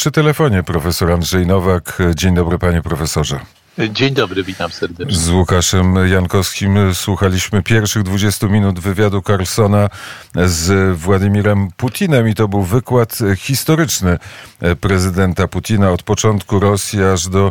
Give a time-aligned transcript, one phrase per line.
[0.00, 1.98] Przy telefonie profesor Andrzej Nowak.
[2.14, 3.40] Dzień dobry panie profesorze.
[3.78, 5.16] Dzień dobry, witam serdecznie.
[5.16, 9.88] Z Łukaszem Jankowskim słuchaliśmy pierwszych 20 minut wywiadu Carlsona
[10.46, 14.18] z Władimirem Putinem i to był wykład historyczny
[14.80, 17.50] prezydenta Putina od początku Rosji aż do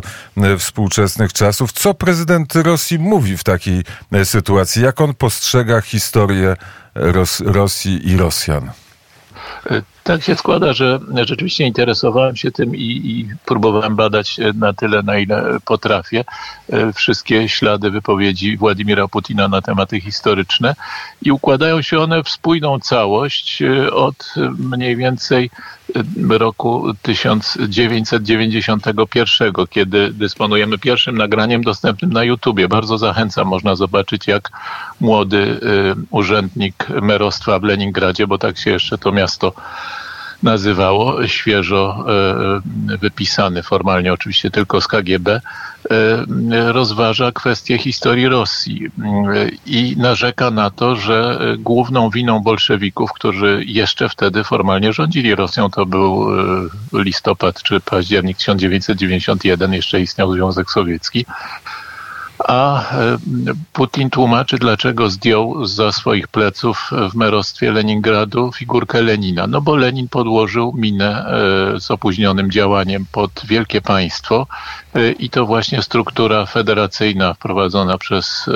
[0.58, 1.72] współczesnych czasów.
[1.72, 3.84] Co prezydent Rosji mówi w takiej
[4.24, 4.82] sytuacji?
[4.82, 6.56] Jak on postrzega historię
[6.94, 8.70] Ros Rosji i Rosjan?
[10.10, 15.18] Tak się składa, że rzeczywiście interesowałem się tym i, i, próbowałem badać na tyle, na
[15.18, 16.24] ile potrafię,
[16.94, 20.74] wszystkie ślady wypowiedzi Władimira Putina na tematy historyczne
[21.22, 25.50] i układają się one w spójną całość od mniej więcej
[26.28, 32.68] roku 1991, kiedy dysponujemy pierwszym nagraniem dostępnym na YouTubie.
[32.68, 34.50] Bardzo zachęcam, można zobaczyć jak
[35.00, 35.60] młody
[36.10, 39.52] urzędnik merostwa w Leningradzie, bo tak się jeszcze to miasto
[40.42, 42.04] nazywało, świeżo
[43.00, 45.40] wypisany, formalnie oczywiście tylko z KGB,
[46.66, 48.86] rozważa kwestię historii Rosji
[49.66, 55.86] i narzeka na to, że główną winą bolszewików, którzy jeszcze wtedy formalnie rządzili Rosją, to
[55.86, 56.26] był
[56.92, 61.26] listopad czy październik 1991, jeszcze istniał Związek Sowiecki,
[62.48, 62.84] a
[63.72, 69.46] Putin tłumaczy, dlaczego zdjął za swoich pleców w merostwie Leningradu figurkę Lenina.
[69.46, 71.32] No bo Lenin podłożył minę
[71.78, 74.46] z opóźnionym działaniem pod wielkie państwo
[75.18, 78.46] i to właśnie struktura federacyjna wprowadzona przez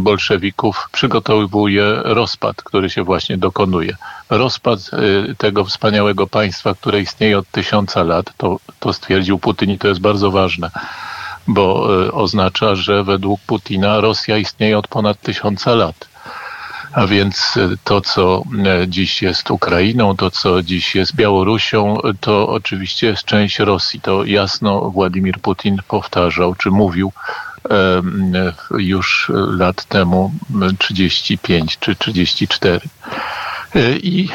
[0.00, 3.96] bolszewików przygotowuje rozpad, który się właśnie dokonuje.
[4.30, 4.90] Rozpad
[5.38, 10.00] tego wspaniałego państwa, które istnieje od tysiąca lat, to, to stwierdził Putin i to jest
[10.00, 10.70] bardzo ważne
[11.48, 16.08] bo oznacza, że według Putina Rosja istnieje od ponad tysiąca lat.
[16.92, 18.42] A więc to, co
[18.86, 24.00] dziś jest Ukrainą, to, co dziś jest Białorusią, to oczywiście jest część Rosji.
[24.00, 27.12] To jasno Władimir Putin powtarzał, czy mówił
[28.78, 30.32] już lat temu
[30.78, 32.80] 35 czy 34.
[34.02, 34.28] I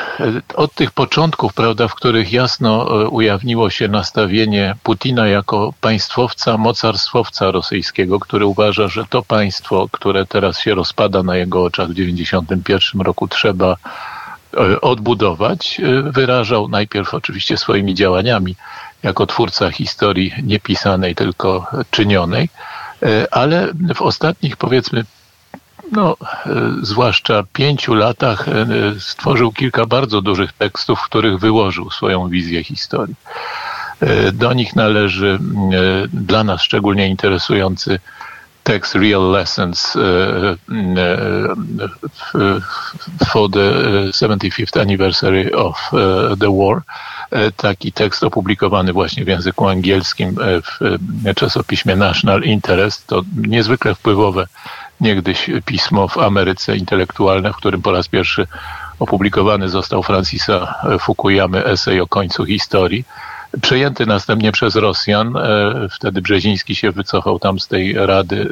[0.56, 8.20] od tych początków, prawda, w których jasno ujawniło się nastawienie Putina jako państwowca, mocarstwowca rosyjskiego,
[8.20, 13.28] który uważa, że to państwo, które teraz się rozpada na jego oczach w 1991 roku,
[13.28, 13.76] trzeba
[14.82, 18.56] odbudować, wyrażał najpierw oczywiście swoimi działaniami
[19.04, 22.50] jako twórca historii niepisanej, tylko czynionej,
[23.32, 25.04] ale w ostatnich powiedzmy
[25.92, 26.18] no,
[26.82, 28.46] zwłaszcza pięciu latach
[29.00, 33.16] stworzył kilka bardzo dużych tekstów, w których wyłożył swoją wizję historii.
[34.34, 35.40] Do nich należy
[36.14, 38.00] dla nas szczególnie interesujący
[38.64, 39.98] tekst Real Lessons
[43.28, 43.72] for the
[44.12, 45.92] 75th anniversary of
[46.40, 46.82] the war.
[47.56, 53.08] Taki tekst opublikowany właśnie w języku angielskim w czasopiśmie National Interest.
[53.08, 54.48] To niezwykle wpływowe
[55.02, 58.48] niegdyś pismo w Ameryce intelektualne, w którym po raz pierwszy
[59.00, 63.06] opublikowany został Francisa Fukuyamy esej o końcu historii.
[63.62, 65.34] Przejęty następnie przez Rosjan,
[65.92, 68.50] wtedy Brzeziński się wycofał tam z tej rady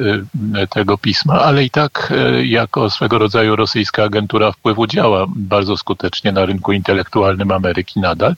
[0.70, 2.12] tego pisma, ale i tak
[2.42, 8.34] jako swego rodzaju rosyjska agentura wpływu działa bardzo skutecznie na rynku intelektualnym Ameryki nadal.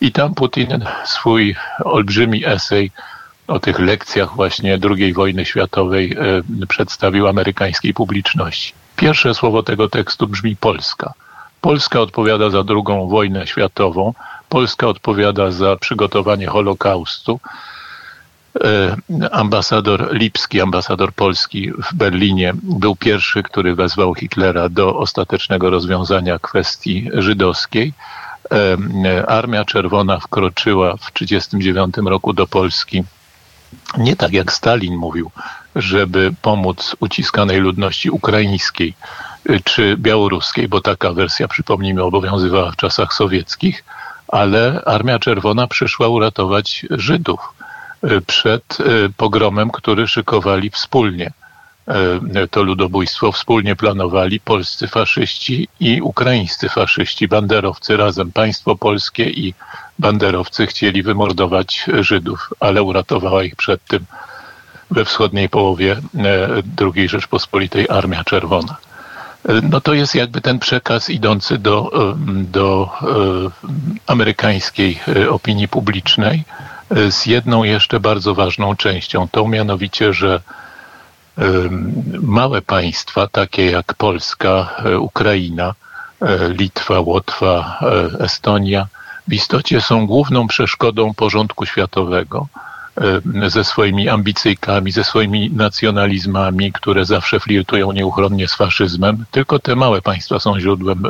[0.00, 2.90] I tam Putin swój olbrzymi esej
[3.46, 6.16] o tych lekcjach właśnie II wojny światowej
[6.68, 8.72] przedstawił amerykańskiej publiczności.
[8.96, 11.14] Pierwsze słowo tego tekstu brzmi Polska.
[11.60, 14.14] Polska odpowiada za II wojnę światową,
[14.48, 17.40] Polska odpowiada za przygotowanie Holokaustu.
[19.32, 27.10] Ambasador Lipski, ambasador Polski w Berlinie, był pierwszy, który wezwał Hitlera do ostatecznego rozwiązania kwestii
[27.14, 27.92] żydowskiej.
[29.26, 33.04] Armia Czerwona wkroczyła w 1939 roku do Polski
[33.98, 35.30] nie tak jak Stalin mówił,
[35.76, 38.94] żeby pomóc uciskanej ludności ukraińskiej
[39.64, 43.84] czy białoruskiej, bo taka wersja, przypomnijmy, obowiązywała w czasach sowieckich,
[44.28, 47.40] ale Armia Czerwona przyszła uratować Żydów
[48.26, 48.78] przed
[49.16, 51.32] pogromem, który szykowali wspólnie.
[52.50, 59.54] To ludobójstwo wspólnie planowali polscy faszyści i ukraińscy faszyści, banderowcy razem, państwo polskie i
[59.98, 64.04] banderowcy chcieli wymordować Żydów, ale uratowała ich przed tym
[64.90, 65.96] we wschodniej połowie
[66.80, 68.76] II Rzeczpospolitej Armia Czerwona.
[69.62, 71.90] No to jest jakby ten przekaz idący do,
[72.28, 72.90] do
[74.06, 75.00] amerykańskiej
[75.30, 76.44] opinii publicznej
[77.10, 80.40] z jedną jeszcze bardzo ważną częścią, tą mianowicie, że
[82.20, 85.74] małe państwa, takie jak Polska, Ukraina,
[86.48, 87.80] Litwa, Łotwa,
[88.20, 88.86] Estonia,
[89.28, 92.46] w istocie są główną przeszkodą porządku światowego
[93.44, 99.24] e, ze swoimi ambicyjkami, ze swoimi nacjonalizmami, które zawsze flirtują nieuchronnie z faszyzmem.
[99.30, 101.02] Tylko te małe państwa są źródłem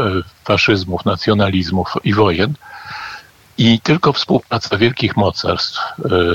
[0.44, 2.54] faszyzmów, nacjonalizmów i wojen.
[3.58, 5.80] I tylko współpraca wielkich mocarstw,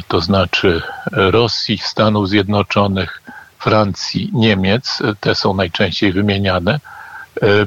[0.07, 0.81] to znaczy
[1.11, 3.21] Rosji, Stanów Zjednoczonych,
[3.59, 6.79] Francji, Niemiec, te są najczęściej wymieniane, e,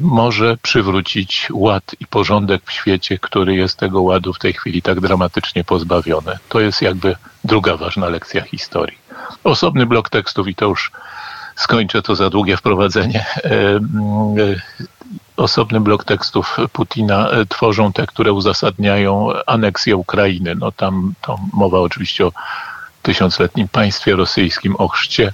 [0.01, 5.01] może przywrócić ład i porządek w świecie, który jest tego ładu w tej chwili tak
[5.01, 6.39] dramatycznie pozbawiony.
[6.49, 8.99] To jest jakby druga ważna lekcja historii.
[9.45, 10.93] Osobny blok tekstów i to już
[11.57, 13.27] skończę to za długie wprowadzenie.
[13.45, 13.81] E, e,
[15.37, 20.55] osobny blok tekstów Putina tworzą te, które uzasadniają aneksję Ukrainy.
[20.55, 22.33] No tam to mowa oczywiście o
[23.03, 25.33] tysiącletnim państwie rosyjskim, o chrzcie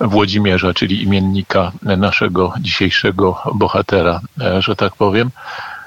[0.00, 5.30] Włodzimierza, czyli imiennika naszego dzisiejszego bohatera, e, że tak powiem,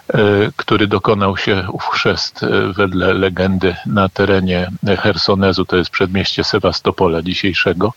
[0.07, 0.17] e,
[0.55, 7.21] który dokonał się ów chrzest e, wedle legendy na terenie Hersonezu, to jest przedmieście Sewastopola
[7.21, 7.93] dzisiejszego,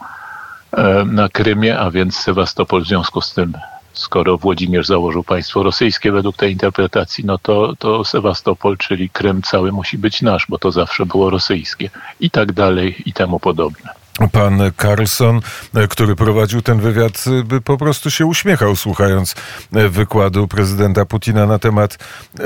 [1.06, 3.52] na Krymie, a więc Sewastopol w związku z tym
[3.92, 9.72] skoro Włodzimierz założył państwo rosyjskie według tej interpretacji, no to, to Sewastopol, czyli Krym cały
[9.72, 11.90] musi być nasz, bo to zawsze było rosyjskie
[12.20, 15.40] i tak dalej i temu podobne pan Carlson,
[15.74, 19.34] e, który prowadził ten wywiad, e, by po prostu się uśmiechał, słuchając
[19.74, 21.98] e, wykładu prezydenta Putina na temat,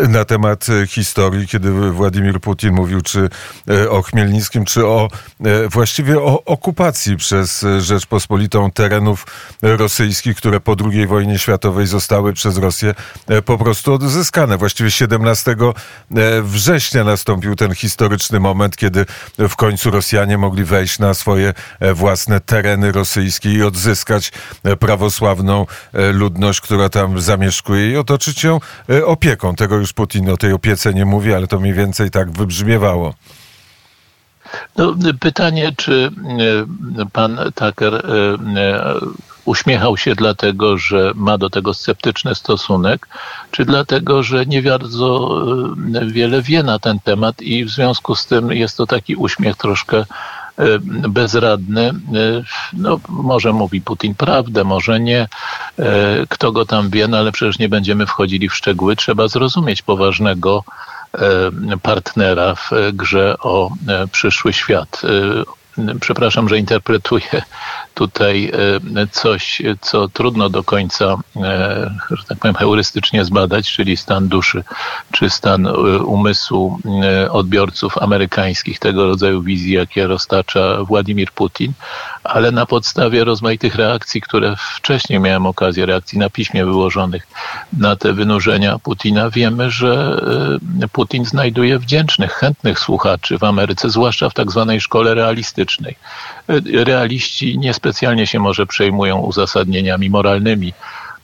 [0.08, 3.28] na temat historii, kiedy Władimir Putin mówił czy
[3.90, 5.08] o Chmielnickim, czy o
[5.70, 9.26] właściwie o okupacji przez Rzeczpospolitą terenów
[9.62, 12.94] rosyjskich, które po II wojnie światowej zostały przez Rosję
[13.44, 14.58] po prostu odzyskane.
[14.58, 15.56] Właściwie 17
[16.42, 19.06] września nastąpił ten historyczny moment, kiedy
[19.38, 21.54] w końcu Rosjanie mogli wejść na swoje
[21.94, 24.32] własne tereny rosyjskie i odzyskać
[24.64, 28.60] e, prawosławną e, ludność, która tam zamieszkuje i otoczyć ją
[29.04, 29.54] opieką.
[29.54, 33.14] Tego już Putin o tej opiece nie mówi, ale to mniej więcej tak wybrzmiewało.
[34.76, 36.10] No, pytanie, czy
[37.12, 38.02] pan Tucker
[39.44, 43.08] uśmiechał się dlatego, że ma do tego sceptyczny stosunek,
[43.50, 45.40] czy dlatego, że nie bardzo
[46.06, 50.04] wiele wie na ten temat i w związku z tym jest to taki uśmiech troszkę
[50.04, 50.41] E,
[51.08, 51.82] bezradny.
[51.88, 51.92] E,
[52.72, 55.28] no, może mówi Putin prawdę, może nie.
[55.78, 58.96] E, kto go tam wie, no ale przecież nie będziemy wchodzili w szczegóły.
[58.96, 60.64] Trzeba zrozumieć poważnego
[61.82, 63.70] partnera w grze o
[64.12, 65.02] przyszły świat.
[66.00, 67.42] Przepraszam, że interpretuję
[67.94, 68.52] tutaj
[68.96, 74.64] e, coś, co trudno do końca, e, że tak powiem, heurystycznie zbadać, czyli stan duszy
[75.12, 76.78] czy stan e, umysłu
[77.30, 81.72] odbiorców amerykańskich tego rodzaju wizji, jakie roztacza Władimir Putin,
[82.24, 87.26] ale na podstawie rozmaitych reakcji, które wcześniej miałem okazję, reakcji na piśmie wyłożonych
[87.72, 90.20] na te wynurzenia Putina, wiemy, że
[90.92, 95.96] Putin znajduje wdzięcznych, chętnych słuchaczy w Ameryce, zwłaszcza w tak zwanej szkole realistycznej.
[96.84, 100.72] Realiści nie specjalnie się może przejmują uzasadnieniami moralnymi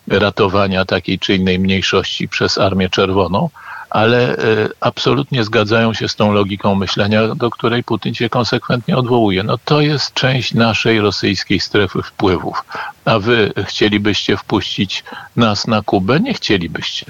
[0.09, 3.50] ratowania takiej czy innej mniejszości przez Armię Czerwoną,
[3.90, 9.43] ale e, absolutnie zgadzają się z tą logiką myślenia, do której Putin się konsekwentnie odwołuje.
[9.43, 12.64] No to jest część naszej rosyjskiej strefy wpływów.
[13.05, 15.05] A wy chcielibyście wpuścić
[15.37, 16.20] nas na Kubę?
[16.20, 17.06] Nie chcielibyście.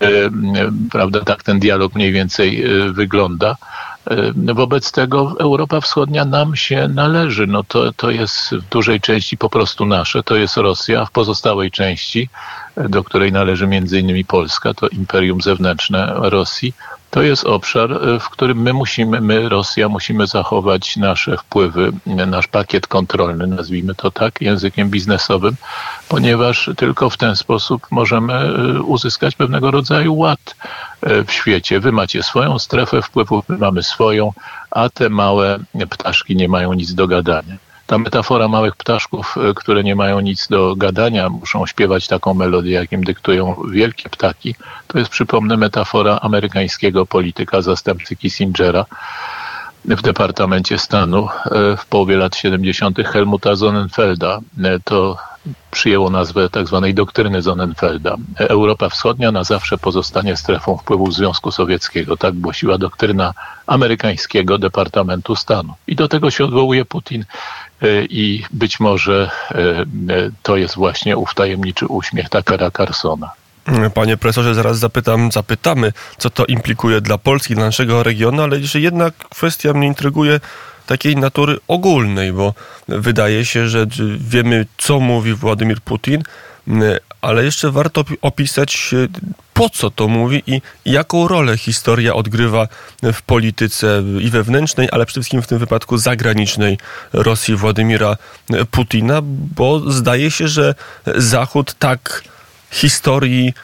[0.00, 0.08] E,
[0.90, 3.56] prawda, tak ten dialog mniej więcej e, wygląda.
[4.10, 7.46] E, wobec tego Europa Wschodnia nam się należy.
[7.46, 11.70] No to, to jest w dużej części po prostu nasze, to jest Rosja, w pozostałej
[11.70, 12.28] części,
[12.76, 16.74] do której należy między innymi Polska, to imperium zewnętrzne Rosji,
[17.14, 22.46] to jest obszar, e, w którym my musimy, my Rosja musimy zachować nasze wpływy, nasz
[22.46, 25.56] pakiet kontrolny, nazwijmy to tak, językiem biznesowym,
[26.08, 30.56] ponieważ tylko w ten sposób możemy e, uzyskać pewnego rodzaju ład
[31.02, 31.80] e, w świecie.
[31.80, 34.32] Wy macie swoją strefę wpływów, my mamy swoją,
[34.70, 35.58] a te małe
[35.90, 37.56] ptaszki nie mają nic do gadania
[37.94, 42.72] ta metafora małych ptaszków, e, które nie mają nic do gadania, muszą śpiewać taką melodię,
[42.72, 44.54] jakim dyktują wielkie ptaki,
[44.86, 48.84] to jest, przypomnę, metafora amerykańskiego polityka, zastępcy Kissingera
[49.84, 52.98] w Departamencie Stanu e, w połowie lat 70.
[52.98, 54.38] Helmuta Sonnenfelda.
[54.64, 55.16] E, to
[55.70, 56.80] przyjęło nazwę tzw.
[56.82, 58.16] Tak doktryny Sonnenfelda.
[58.36, 62.16] Europa Wschodnia na zawsze pozostanie strefą wpływu Związku Sowieckiego.
[62.16, 63.34] Tak głosiła doktryna
[63.66, 65.74] amerykańskiego Departamentu Stanu.
[65.86, 67.24] I do tego się odwołuje Putin
[68.08, 69.84] i być może e, e,
[70.42, 73.30] to jest właśnie ów tajemniczy uśmiech Takara Carsona.
[73.94, 78.80] Panie profesorze, zaraz zapytam, zapytamy, co to implikuje dla Polski, dla naszego regionu, ale jeszcze
[78.80, 80.40] jedna kwestia mnie intryguje
[80.86, 82.54] takiej natury ogólnej, bo
[82.88, 83.86] wydaje się, że
[84.18, 86.22] wiemy, co mówi Władimir Putin,
[87.24, 88.90] ale jeszcze warto opisać,
[89.54, 92.68] po co to mówi i jaką rolę historia odgrywa
[93.02, 96.78] w polityce i wewnętrznej, ale przede wszystkim w tym wypadku zagranicznej
[97.12, 98.16] Rosji Władimira
[98.70, 99.20] Putina,
[99.56, 100.74] bo zdaje się, że
[101.16, 102.24] Zachód tak
[102.70, 103.54] historii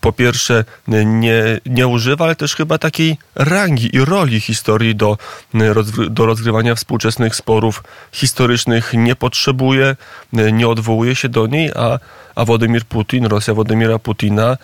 [0.00, 0.64] po pierwsze
[1.04, 5.18] nie, nie używa, ale też chyba takiej rangi i roli historii do,
[5.54, 9.96] y, do rozgrywania współczesnych sporów historycznych nie potrzebuje,
[10.32, 11.98] nie odwołuje się do niej, a,
[12.34, 14.56] a Władimir Putin, Rosja Władimira Putina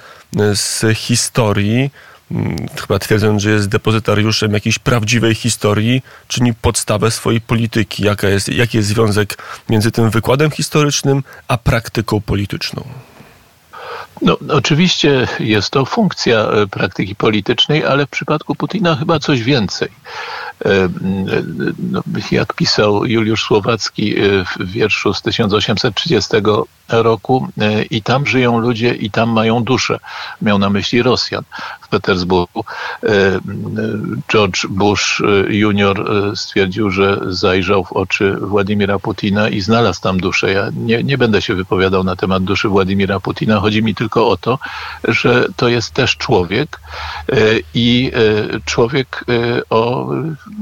[0.55, 1.91] z historii
[2.81, 8.05] chyba twierdząc, że jest depozytariuszem jakiejś prawdziwej historii, czyni podstawę swojej polityki.
[8.05, 12.85] Jaka jest, jaki jest związek między tym wykładem historycznym a praktyką polityczną?
[14.23, 19.89] No, oczywiście jest to funkcja e, praktyki politycznej, ale w przypadku Putina chyba coś więcej.
[20.65, 20.89] E,
[21.79, 26.31] no, jak pisał Juliusz Słowacki e, w wierszu z 1830
[26.89, 27.49] roku
[27.91, 29.99] i tam żyją ludzie i tam mają duszę.
[30.43, 31.45] Miał na myśli Rosjan
[31.81, 32.65] w Petersburgu.
[34.33, 40.53] George Bush junior stwierdził, że zajrzał w oczy Władimira Putina i znalazł tam duszę.
[40.53, 43.61] Ja nie, nie będę się wypowiadał na temat duszy Władimira Putina.
[43.61, 44.59] Chodzi mi tylko o to,
[45.05, 46.81] że to jest też człowiek
[47.75, 48.13] i
[48.65, 49.25] człowiek
[49.71, 50.11] o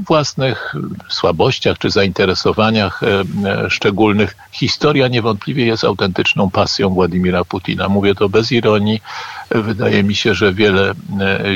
[0.05, 0.75] własnych
[1.09, 4.37] słabościach czy zainteresowaniach e, e, szczególnych.
[4.51, 7.89] Historia niewątpliwie jest autentyczną pasją Władimira Putina.
[7.89, 9.01] Mówię to bez ironii.
[9.51, 10.95] Wydaje mi się, że wiele e,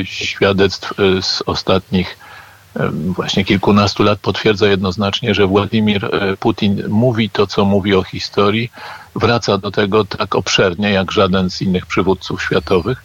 [0.04, 2.18] świadectw z ostatnich
[2.92, 6.10] właśnie kilkunastu lat potwierdza jednoznacznie, że Władimir
[6.40, 8.70] Putin mówi to, co mówi o historii,
[9.16, 13.04] wraca do tego tak obszernie jak żaden z innych przywódców światowych,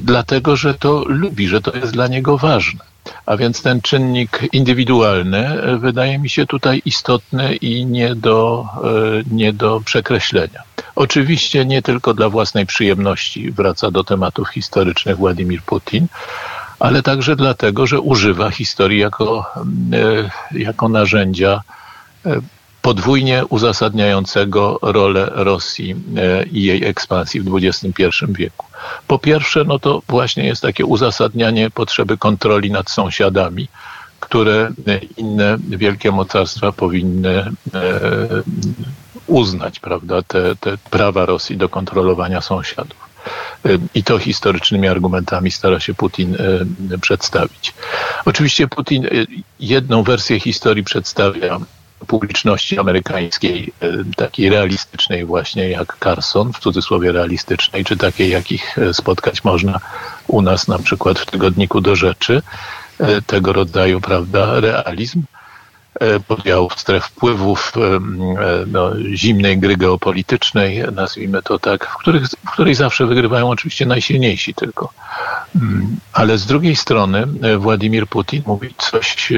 [0.00, 2.91] dlatego że to lubi, że to jest dla niego ważne.
[3.26, 8.88] A więc ten czynnik indywidualny e, wydaje mi się tutaj istotny i nie do, e,
[9.30, 10.62] nie do przekreślenia.
[10.94, 16.06] Oczywiście nie tylko dla własnej przyjemności wraca do tematów historycznych Władimir Putin,
[16.78, 19.46] ale także dlatego, że używa historii jako,
[19.92, 21.60] e, jako narzędzia
[22.82, 25.94] podwójnie uzasadniającego rolę Rosji
[26.52, 28.66] i jej ekspansji w XXI wieku.
[29.06, 33.68] Po pierwsze, no to właśnie jest takie uzasadnianie potrzeby kontroli nad sąsiadami,
[34.20, 34.70] które
[35.16, 37.52] inne wielkie mocarstwa powinny e,
[39.26, 43.12] uznać, prawda, te, te prawa Rosji do kontrolowania sąsiadów.
[43.64, 46.36] E, I to historycznymi argumentami stara się Putin
[46.94, 47.74] e, przedstawić.
[48.24, 49.08] Oczywiście Putin
[49.60, 51.60] jedną wersję historii przedstawia
[52.06, 58.94] publiczności amerykańskiej, e, takiej realistycznej właśnie jak Carson, w cudzysłowie realistycznej, czy takiej jakich e,
[58.94, 59.80] spotkać można
[60.26, 62.42] u nas na przykład w tygodniku do rzeczy,
[62.98, 65.22] e, tego rodzaju, prawda, realizm.
[66.02, 68.00] E, podziałów stref wpływów, e, e,
[68.66, 74.54] no, zimnej gry geopolitycznej, nazwijmy to tak, w, których, w której zawsze wygrywają oczywiście najsilniejsi
[74.54, 74.92] tylko.
[75.56, 77.26] Mm, ale z drugiej strony
[77.58, 79.32] Władimir Putin mówi coś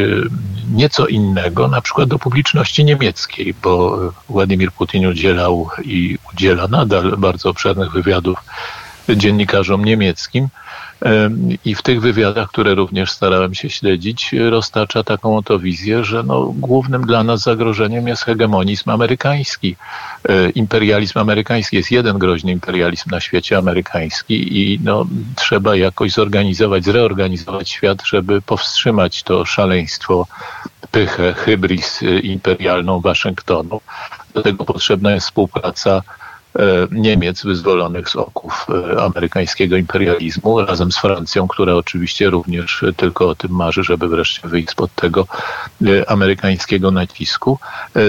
[0.73, 7.51] nieco innego, na przykład do publiczności niemieckiej, bo Władimir Putin udzielał i udziela nadal bardzo
[7.51, 8.39] obszernych wywiadów
[9.09, 10.49] dziennikarzom niemieckim
[11.65, 16.55] i w tych wywiadach, które również starałem się śledzić, roztacza taką oto wizję, że no,
[16.57, 19.77] głównym dla nas zagrożeniem jest hegemonizm amerykański.
[20.29, 26.85] E, imperializm amerykański jest jeden groźny imperializm na świecie amerykański i no, trzeba jakoś zorganizować,
[26.85, 30.27] zreorganizować świat, żeby powstrzymać to szaleństwo,
[30.91, 33.81] pychę, hybris e, imperialną Waszyngtonu.
[34.35, 36.03] Do tego potrzebna jest współpraca
[36.91, 43.35] Niemiec wyzwolonych z oków e, amerykańskiego imperializmu, razem z Francją, która oczywiście również tylko o
[43.35, 45.27] tym marzy, żeby wreszcie wyjść spod tego
[45.87, 47.59] e, amerykańskiego nacisku.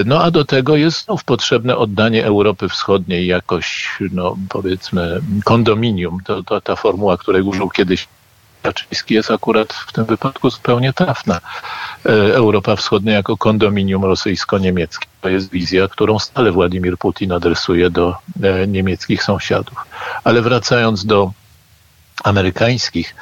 [0.04, 6.18] No a do tego jest znów potrzebne oddanie Europy Wschodniej jakoś, no powiedzmy, kondominium.
[6.24, 8.08] To, to ta formuła, której użył kiedyś
[8.66, 11.40] Kaczyński jest akurat w tym wypadku zupełnie trafna.
[12.06, 15.06] E, Europa Wschodnia jako kondominium rosyjsko-niemieckie.
[15.20, 19.78] To jest wizja, którą stale Władimir Putin adresuje do e, niemieckich sąsiadów.
[20.24, 21.30] Ale wracając do
[22.24, 23.14] amerykańskich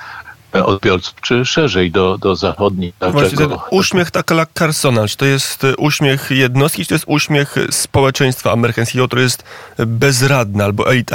[0.63, 2.95] odbiorców, czy szerzej do, do zachodnich.
[3.13, 7.55] Właśnie ten uśmiech taka Carsona, czy to jest e, uśmiech jednostki, czy to jest uśmiech
[7.71, 9.45] społeczeństwa amerykańskiego, które jest
[9.87, 11.11] bezradne, albo elit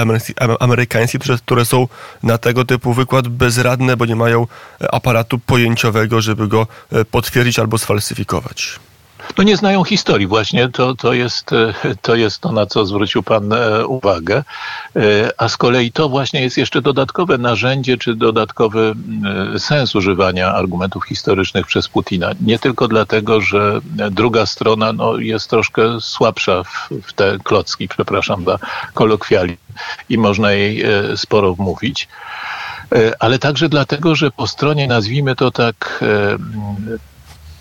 [0.59, 1.87] amerykańskich, które, które są
[2.23, 4.47] na tego typu wykład bezradne, bo nie mają
[4.91, 6.67] aparatu pojęciowego, żeby go
[7.11, 8.79] potwierdzić albo sfalsyfikować?
[9.37, 10.27] No nie znają historii.
[10.27, 11.51] Właśnie to, to, jest,
[12.01, 13.53] to jest to, na co zwrócił Pan
[13.87, 14.43] uwagę.
[15.37, 18.93] A z kolei to właśnie jest jeszcze dodatkowe narzędzie, czy dodatkowy
[19.57, 22.31] sens używania argumentów historycznych przez Putina.
[22.41, 23.79] Nie tylko dlatego, że
[24.11, 28.59] druga strona no, jest troszkę słabsza w, w te klocki, przepraszam za
[28.93, 29.59] kolokwializm,
[30.09, 30.83] i można jej
[31.15, 32.07] sporo wmówić
[33.19, 36.03] ale także dlatego, że po stronie, nazwijmy to tak,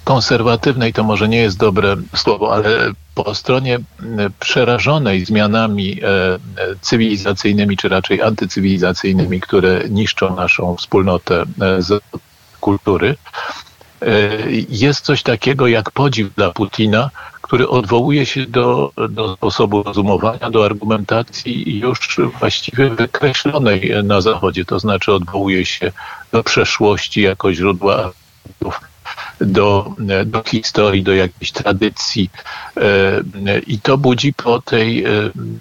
[0.09, 3.79] konserwatywnej to może nie jest dobre słowo, ale po stronie
[4.41, 6.39] przerażonej zmianami e, e,
[6.81, 12.03] cywilizacyjnymi, czy raczej antycywilizacyjnymi, które niszczą naszą wspólnotę e, z
[12.61, 13.17] kultury,
[14.69, 17.11] jest coś takiego jak podziw dla Putina,
[17.43, 24.79] który odwołuje się do, do sposobu rozumowania, do argumentacji już właściwie wykreślonej na Zachodzie, to
[24.79, 25.93] znaczy odwołuje się
[26.33, 28.13] do przeszłości jako źródła
[29.41, 29.95] do,
[30.27, 32.31] do historii, do jakiejś tradycji.
[32.77, 35.09] E, I to budzi po tej, e,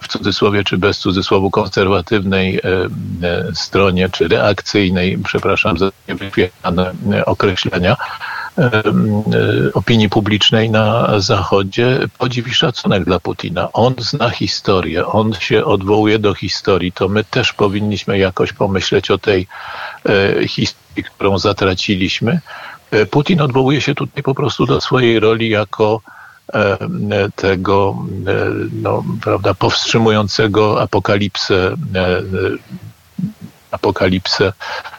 [0.02, 2.62] w cudzysłowie czy bez cudzysłowu, konserwatywnej e,
[3.54, 6.94] stronie, czy reakcyjnej, przepraszam za niewyświetlane
[7.26, 7.98] określenia,
[9.74, 13.72] opinii publicznej na Zachodzie podziw i szacunek dla Putina.
[13.74, 16.92] On zna historię, on się odwołuje do historii.
[16.92, 19.48] To my też powinniśmy jakoś pomyśleć o tej
[20.48, 22.40] historii, którą zatraciliśmy
[23.12, 26.02] Putin odwołuje się tutaj po prostu do swojej roli jako
[26.54, 26.78] e,
[27.36, 27.96] tego
[28.28, 28.46] e,
[28.82, 31.76] no, prawda, powstrzymującego apokalipsę
[33.72, 34.54] apokalipsę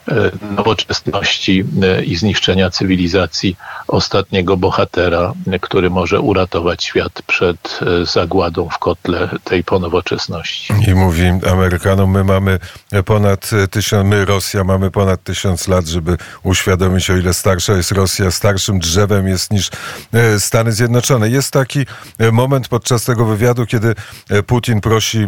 [0.08, 0.14] e,
[0.56, 3.56] nowoczesności e, i zniszczenia cywilizacji
[3.88, 10.75] ostatniego bohatera, który może uratować świat przed e, zagładą w kotle tej ponowoczesności.
[10.88, 12.58] I mówi Amerykanom, my mamy
[13.04, 18.30] ponad tysiąc, my Rosja mamy ponad tysiąc lat, żeby uświadomić, o ile starsza jest Rosja,
[18.30, 19.70] starszym drzewem jest niż
[20.38, 21.28] Stany Zjednoczone.
[21.28, 21.87] Jest taki
[22.32, 23.94] moment podczas tego wywiadu, kiedy
[24.46, 25.26] Putin prosi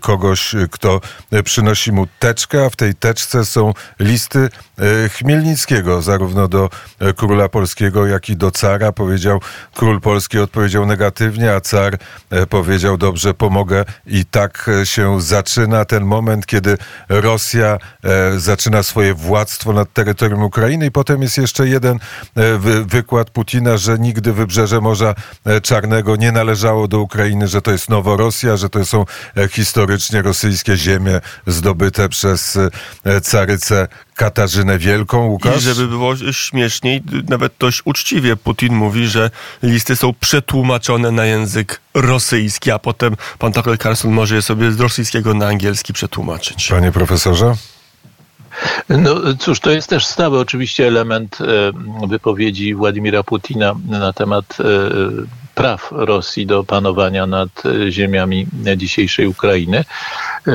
[0.00, 1.00] kogoś, kto
[1.44, 7.48] przynosi mu teczkę, a w tej teczce są listy e, Chmielnickiego, zarówno do e, króla
[7.48, 8.92] polskiego, jak i do cara.
[8.92, 9.40] Powiedział,
[9.74, 11.98] król polski odpowiedział negatywnie, a car
[12.30, 13.84] e, powiedział, dobrze, pomogę.
[14.06, 16.78] I tak się zaczyna ten moment, kiedy
[17.08, 17.78] Rosja
[18.36, 20.86] zaczyna swoje władztwo nad terytorium Ukrainy.
[20.86, 21.98] I potem jest jeszcze jeden
[22.86, 25.14] wykład Putina, że nigdy wybrzeże Morza
[25.62, 29.04] Czarnego nie należało do Ukrainy, że to jest Noworosja, że to są
[29.50, 32.58] historycznie rosyjskie ziemie zdobyte przez przez
[33.04, 35.56] e, carycę Katarzynę Wielką, Łukasz?
[35.56, 39.30] I żeby było śmieszniej, nawet dość uczciwie Putin mówi, że
[39.62, 44.80] listy są przetłumaczone na język rosyjski, a potem pan Tucker Carlson może je sobie z
[44.80, 46.68] rosyjskiego na angielski przetłumaczyć.
[46.70, 47.54] Panie profesorze?
[48.88, 54.64] No cóż, to jest też stały oczywiście element e, wypowiedzi Władimira Putina na temat e,
[55.54, 59.84] praw Rosji do panowania nad ziemiami dzisiejszej Ukrainy.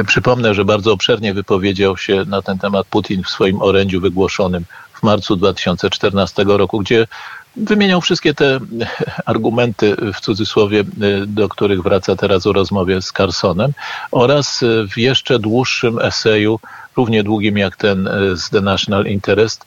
[0.07, 5.03] Przypomnę, że bardzo obszernie wypowiedział się na ten temat Putin w swoim orędziu wygłoszonym w
[5.03, 7.07] marcu 2014 roku, gdzie
[7.55, 8.59] wymieniał wszystkie te
[9.25, 10.83] argumenty w cudzysłowie,
[11.27, 13.71] do których wraca teraz o rozmowie z Carsonem
[14.11, 16.59] oraz w jeszcze dłuższym eseju
[16.97, 19.65] równie długim jak ten e, z The National Interest,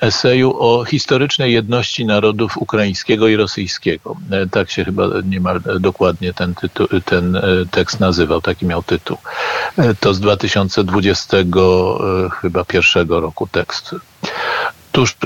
[0.00, 4.16] eseju o historycznej jedności narodów ukraińskiego i rosyjskiego.
[4.30, 6.54] E, tak się chyba niemal dokładnie ten,
[7.04, 9.16] ten e, tekst nazywał, taki miał tytuł.
[10.00, 11.36] To z 2020
[12.40, 13.94] chyba pierwszego roku tekst.
[14.92, 15.16] Tuż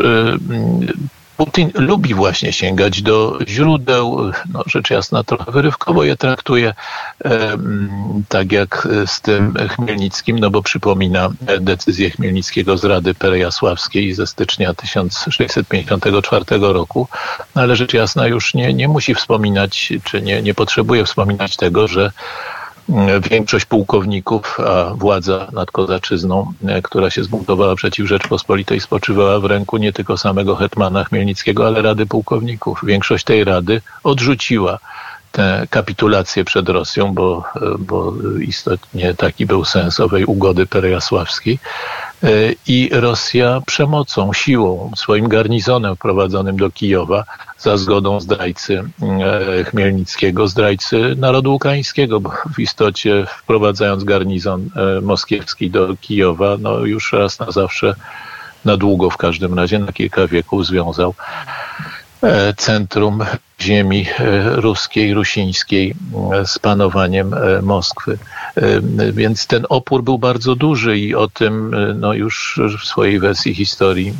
[1.40, 6.74] Putin lubi właśnie sięgać do źródeł, no rzecz jasna trochę wyrywkowo je traktuje,
[8.28, 14.74] tak jak z tym Chmielnickim, no bo przypomina decyzję Chmielnickiego z Rady Perejasławskiej ze stycznia
[14.74, 17.08] 1654 roku,
[17.54, 21.88] no ale rzecz jasna już nie, nie musi wspominać, czy nie, nie potrzebuje wspominać tego,
[21.88, 22.12] że
[23.30, 29.76] większość pułkowników, a władza nad kozaczyzną, e, która się zbuntowała przeciw Rzeczpospolitej, spoczywała w ręku
[29.76, 32.80] nie tylko samego hetmana Chmielnickiego, ale Rady Pułkowników.
[32.82, 34.78] Większość tej Rady odrzuciła
[35.32, 41.58] tę kapitulację przed Rosją, bo, e, bo istotnie taki był sens owej ugody perejasławskiej.
[42.22, 42.28] E,
[42.66, 47.24] I Rosja przemocą, siłą, swoim garnizonem wprowadzonym do Kijowa
[47.58, 54.70] za zgodą zdrajcy e, Chmielnickiego, zdrajcy narodu ukraińskiego, bo w istocie wprowadzając garnizon
[55.02, 57.94] moskiewski do Kijowa, no już raz na zawsze,
[58.64, 61.14] na długo w każdym razie, na kilka wieków związał
[62.56, 63.24] centrum
[63.60, 64.06] ziemi
[64.44, 65.94] ruskiej, rusińskiej
[66.44, 68.18] z panowaniem Moskwy.
[69.12, 74.12] Więc ten opór był bardzo duży i o tym no, już w swojej wersji historii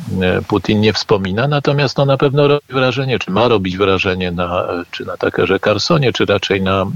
[0.49, 1.49] Putin nie wspomina.
[1.49, 6.13] Natomiast no, na pewno robi wrażenie, czy ma robić wrażenie na, czy na Takerze Carsonie,
[6.13, 6.87] czy raczej na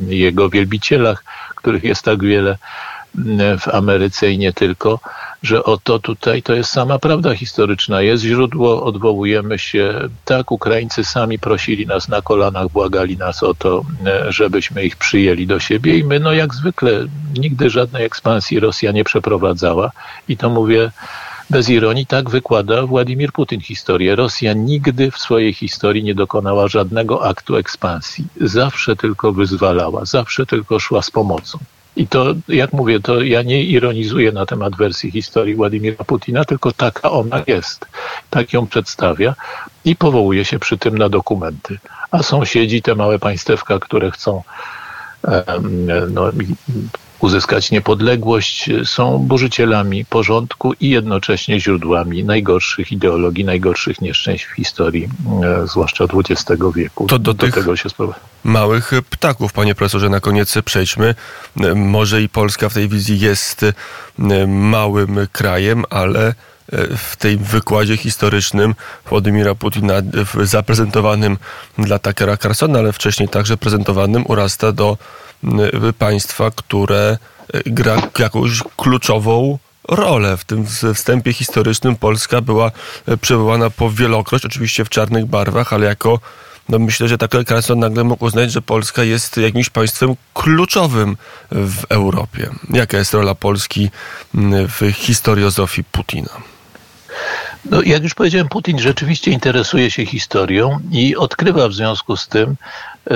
[0.00, 1.24] jego wielbicielach,
[1.54, 2.58] których jest tak wiele
[3.58, 5.00] w Ameryce i nie tylko,
[5.46, 8.02] że oto tutaj to jest sama prawda historyczna.
[8.02, 10.08] Jest źródło, odwołujemy się.
[10.24, 13.84] Tak, Ukraińcy sami prosili nas na kolanach, błagali nas o to,
[14.28, 17.06] żebyśmy ich przyjęli do siebie i my, no jak zwykle,
[17.38, 19.92] nigdy żadnej ekspansji Rosja nie przeprowadzała
[20.28, 20.90] i to mówię
[21.50, 24.16] bez ironii, tak wykłada Władimir Putin historię.
[24.16, 28.24] Rosja nigdy w swojej historii nie dokonała żadnego aktu ekspansji.
[28.40, 31.58] Zawsze tylko wyzwalała, zawsze tylko szła z pomocą.
[31.96, 36.72] I to, jak mówię, to ja nie ironizuję na temat wersji historii Władimira Putina, tylko
[36.72, 37.86] taka ona jest.
[38.30, 39.34] Tak ją przedstawia
[39.84, 41.78] i powołuje się przy tym na dokumenty.
[42.10, 44.42] A sąsiedzi, te małe państewka, które chcą
[46.10, 46.32] no,
[47.20, 55.08] uzyskać niepodległość, są burzycielami porządku i jednocześnie źródłami najgorszych ideologii, najgorszych nieszczęść w historii,
[55.44, 57.06] e, zwłaszcza XX wieku.
[57.06, 58.20] To do, do tego się sprowadza.
[58.44, 61.14] Małych ptaków, panie profesorze, na koniec przejdźmy.
[61.60, 63.72] E, może i Polska w tej wizji jest e,
[64.46, 66.34] małym krajem, ale
[66.96, 68.74] w tej wykładzie historycznym
[69.06, 69.94] Władimira Putina
[70.42, 71.38] zaprezentowanym
[71.78, 74.98] dla Takera Carsona, ale wcześniej także prezentowanym urasta do
[75.98, 77.18] państwa, które
[77.66, 80.36] gra jakąś kluczową rolę.
[80.36, 82.70] W tym wstępie historycznym Polska była
[83.20, 86.20] przywołana po wielokroć, oczywiście w czarnych barwach, ale jako
[86.68, 91.16] no myślę, że taki Carlson nagle mógł uznać, że Polska jest jakimś państwem kluczowym
[91.50, 92.50] w Europie.
[92.70, 93.90] Jaka jest rola Polski
[94.78, 96.55] w historiozofii Putina?
[97.64, 102.56] No, jak już powiedziałem, Putin rzeczywiście interesuje się historią i odkrywa w związku z tym
[103.10, 103.14] e,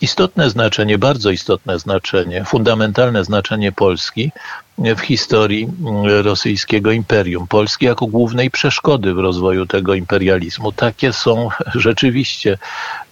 [0.00, 4.32] istotne znaczenie, bardzo istotne znaczenie, fundamentalne znaczenie Polski
[4.80, 7.46] w historii mm, rosyjskiego imperium.
[7.46, 10.72] Polski jako głównej przeszkody w rozwoju tego imperializmu.
[10.72, 12.58] Takie są rzeczywiście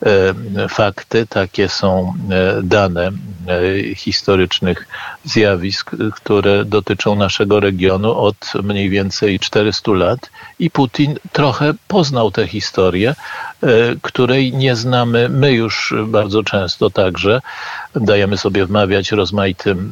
[0.02, 4.88] e, fakty, takie są e, dane e, historycznych
[5.24, 12.46] zjawisk, które dotyczą naszego regionu od mniej więcej 400 lat i Putin trochę poznał tę
[12.46, 13.14] historię,
[14.02, 17.40] której nie znamy my już bardzo często także.
[17.94, 19.90] Dajemy sobie wmawiać rozmaitym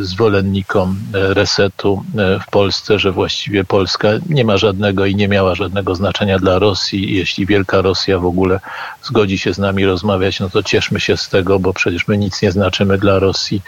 [0.00, 5.28] zwolennikom zwolennikom e, resetu e, w Polsce, że właściwie Polska nie ma żadnego i nie
[5.28, 7.14] miała żadnego znaczenia dla Rosji.
[7.16, 8.60] Jeśli Wielka Rosja w ogóle
[9.02, 12.42] zgodzi się z nami rozmawiać, no to cieszmy się z tego, bo przecież my nic
[12.42, 13.62] nie znaczymy dla Rosji.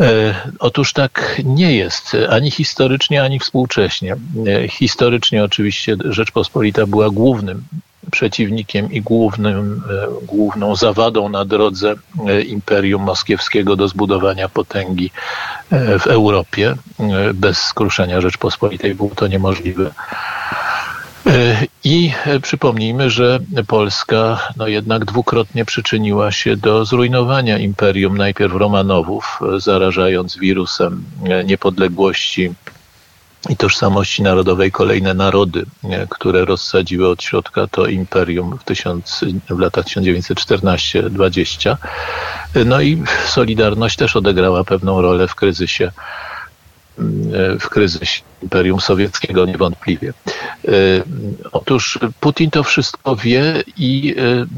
[0.00, 4.16] E, otóż tak nie jest, ani historycznie, ani współcześnie.
[4.68, 7.64] Historycznie oczywiście Rzeczpospolita była głównym
[8.10, 11.94] przeciwnikiem i głównym, e, główną zawadą na drodze
[12.26, 15.10] e, Imperium Moskiewskiego do zbudowania potęgi
[15.70, 16.74] e, w Europie.
[17.34, 19.90] Bez skruszenia Rzeczpospolitej było to niemożliwe.
[21.84, 30.38] I przypomnijmy, że Polska no jednak dwukrotnie przyczyniła się do zrujnowania imperium najpierw Romanowów, zarażając
[30.38, 31.04] wirusem
[31.44, 32.54] niepodległości
[33.48, 35.66] i tożsamości narodowej kolejne narody,
[36.10, 41.76] które rozsadziły od środka to imperium w, tysiąc, w latach 1914-20.
[42.66, 46.33] No i Solidarność też odegrała pewną rolę w kryzysie E,
[47.60, 50.12] w kryzysie Imperium Sowieckiego niewątpliwie.
[50.64, 50.70] E,
[51.52, 54.14] otóż Putin to wszystko wie i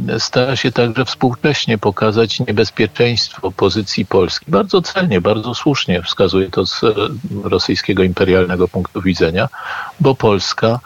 [0.08, 4.46] e, stara się także współcześnie pokazać niebezpieczeństwo pozycji Polski.
[4.48, 6.80] Bardzo celnie, bardzo słusznie wskazuje to z
[7.44, 9.48] rosyjskiego imperialnego punktu widzenia,
[10.00, 10.80] bo Polska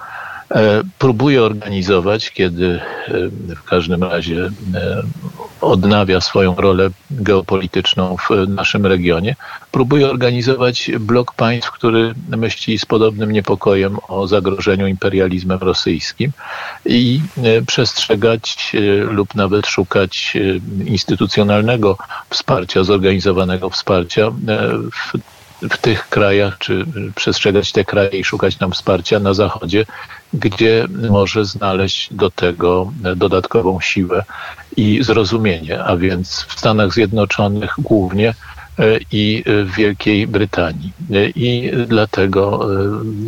[0.98, 2.80] próbuje organizować, kiedy
[3.56, 4.50] w każdym razie
[5.60, 9.36] odnawia swoją rolę geopolityczną w naszym regionie,
[9.70, 16.32] próbuje organizować blok państw, który myśli z podobnym niepokojem o zagrożeniu imperializmem rosyjskim
[16.86, 17.20] i
[17.66, 18.72] przestrzegać
[19.10, 20.36] lub nawet szukać
[20.84, 21.98] instytucjonalnego
[22.30, 24.30] wsparcia, zorganizowanego wsparcia
[24.92, 25.18] w
[25.62, 29.86] w tych krajach, czy przestrzegać te kraje i szukać nam wsparcia na Zachodzie,
[30.34, 34.24] gdzie może znaleźć do tego dodatkową siłę
[34.80, 38.34] i zrozumienie, a więc w Stanach Zjednoczonych głównie e,
[39.12, 40.92] i w Wielkiej Brytanii.
[41.10, 42.66] E, I dlatego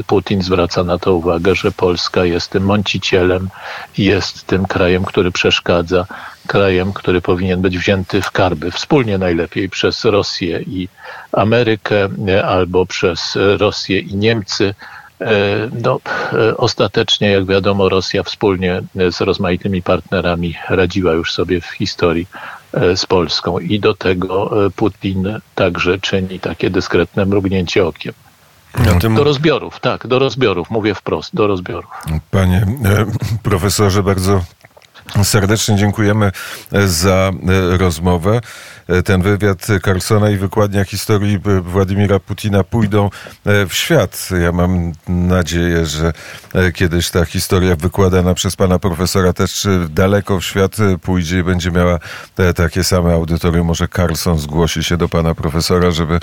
[0.00, 3.48] e, Putin zwraca na to uwagę, że Polska jest tym mącicielem,
[3.98, 6.06] jest tym krajem, który przeszkadza,
[6.46, 10.88] krajem, który powinien być wzięty w karby, wspólnie najlepiej przez Rosję i
[11.32, 12.08] Amerykę,
[12.44, 14.74] albo przez Rosję i Niemcy,
[15.82, 16.00] No,
[16.56, 22.26] ostatecznie, jak wiadomo, Rosja wspólnie z rozmaitymi partnerami radziła już sobie w historii
[22.96, 28.12] z Polską i do tego Putin także czyni takie dyskretne mrugnięcie okiem.
[29.00, 29.14] Tym...
[29.14, 31.90] Do rozbiorów, tak, do rozbiorów, mówię wprost, do rozbiorów.
[32.30, 32.66] Panie
[33.42, 34.44] profesorze, bardzo
[35.24, 36.32] Serdecznie dziękujemy
[36.72, 37.30] e, za
[37.72, 38.40] e, rozmowę.
[38.88, 43.10] E, ten wywiad Carlsona i wykładnia historii Władimira Putina pójdą
[43.44, 44.28] w świat.
[44.42, 46.12] Ja mam nadzieję, że
[46.74, 51.98] kiedyś ta historia wykładana przez pana profesora też daleko w świat pójdzie i będzie miała
[52.56, 53.66] takie same audytorium.
[53.66, 56.20] Może Carlson zgłosi się do pana profesora, żeby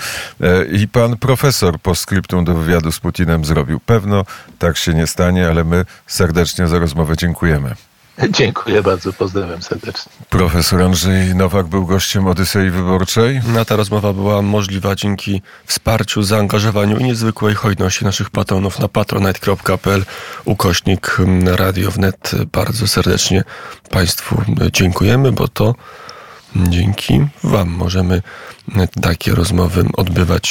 [0.72, 3.80] i pan profesor po skryptum do wywiadu z Putinem zrobił.
[3.80, 4.26] Pewno
[4.60, 7.76] tak się nie stanie, ale my serdecznie za rozmowę dziękujemy.
[8.40, 10.12] Dziękuję bardzo, pozdrawiam serdecznie.
[10.30, 13.42] Profesor Andrzej Nowak był gościem Odysei Wyborczej.
[13.54, 20.06] No, ta rozmowa była możliwa dzięki wsparciu, zaangażowaniu i niezwykłej hojności naszych patronów na patronite.pl
[20.46, 22.32] ukośnik Radio Wnet.
[22.52, 23.44] Bardzo serdecznie
[23.90, 25.76] Państwu dziękujemy, bo to
[26.56, 28.22] dzięki Wam możemy
[29.02, 30.48] takie rozmowy odbywać